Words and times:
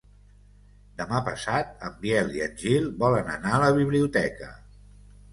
Demà 0.99 1.17
passat 1.25 1.83
en 1.89 1.99
Biel 2.05 2.33
i 2.37 2.41
en 2.45 2.55
Gil 2.61 2.87
volen 3.03 3.29
anar 3.33 3.51
a 3.57 3.61
la 3.65 3.69
biblioteca. 3.81 4.49